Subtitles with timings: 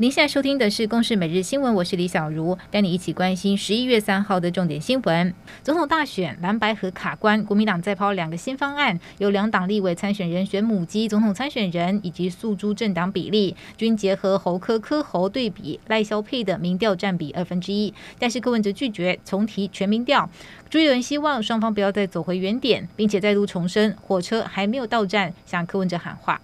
[0.00, 5.34] 您现在收听的是《公视每日新闻》，我是李小茹，带你一起关心十一月三号的重点新闻。
[5.62, 17.92] 总统大选蓝白和卡关，国民党再抛两个新方案，由两党立委参选人选母鸡总统参选人以及诉诸政党比例，均结合侯科柯侯对比赖萧配的民调占比二分之一。
[18.18, 20.30] 但是柯文哲拒绝重提全民调，
[20.70, 26.40] 朱立伦希望双方不要再走回原点，并且再度重申火车还没有到站，向柯文哲喊话。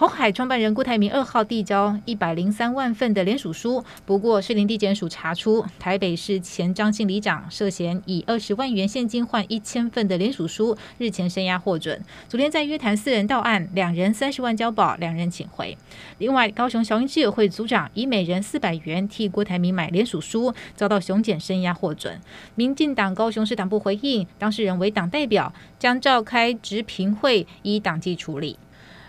[0.00, 12.02] 鸿海创办人郭台铭二号递交一百零三万份的联署书，不过士林地检署查出台北市前张姓里长涉嫌以二十万元现金换一千份的联署书，日前声押获准。
[12.30, 15.76] 昨天在约谈四人到案，两人三十万交保，两人请回。
[16.16, 22.18] 另外，高雄小英之友会组长以每人四百元替郭台铭买联署书，遭到雄检声押获准。
[22.54, 28.58] 民进党高雄市党部回应，当事人为党代表，将召开执评会，依党纪处理。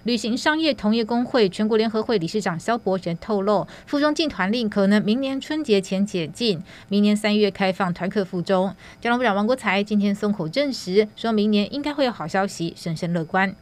[0.04, 8.76] 旅行商业同业公会全国联合会理事长萧伯仁透露，附中禁团令可能明年春节前解禁，明年三月开放团客附中。
[9.00, 13.56] 交通部长王国材今天松口证实，说明年应该会有好消息，审慎乐观。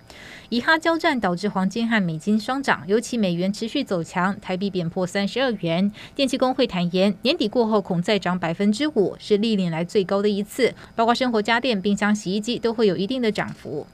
[0.48, 5.92] 以哈交战导致黄金和美金双涨，尤其美元持续走强，台币贬破三十二元。
[6.16, 13.86] 电气工会坦言，年底过后恐再涨百分之五，是历年来最高的一次，包括生活家电、冰箱、洗衣机都会有一定的涨幅。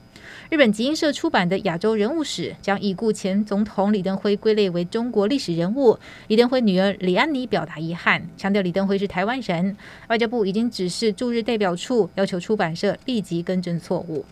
[0.49, 5.97] 日本集英社出版的《亚洲人物史》将已故前总统李登辉归类为中国历史人物。
[6.27, 9.77] 李登辉女儿李安妮表达遗憾，强调李登辉是台湾人。
[10.07, 14.25] 外交部已经指示驻日代表处，要求出版社立即更正错误。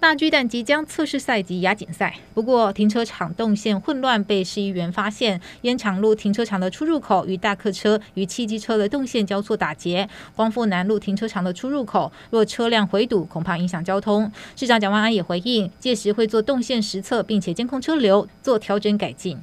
[0.00, 10.08] 大巨蛋即将测试赛及亚锦赛，不过停车场动线混乱，被市议员发现烟厂路停车场的出入口与大客车与汽机车的动线交错打结。
[10.34, 14.32] 光复南路停车场的出入口若车辆回堵，恐怕影响交通。
[14.56, 19.38] 市长蒋万安也回应，届时会做动线实测，并且监控车流，做调整改进。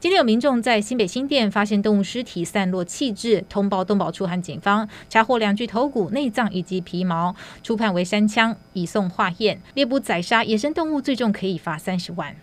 [0.00, 9.60] 今天有民众在新北新店发现动物尸体散落弃置，通报动保处和警方查获两具头骨、内脏以及皮毛，初判为山羌，已送化验。
[9.74, 12.36] 猎捕宰杀野生动物最重可以罚三十万。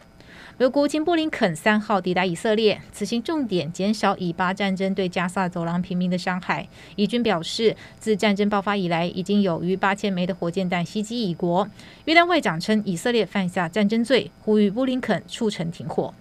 [0.57, 6.67] 美国国务卿布林肯三号抵达以色列，此行重点减少以巴战争对加萨走廊平民的伤害。
[6.97, 11.66] 以军表示，自战争爆发以来，已经有逾八千枚的火箭弹袭击以国。
[12.03, 16.13] 约旦外长称以色列犯下战争罪，呼吁布林肯促成停火。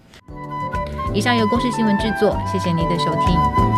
[1.15, 3.74] 以上由公视新闻制作，谢谢您的收听。